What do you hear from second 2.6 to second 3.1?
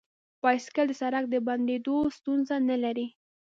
نه لري.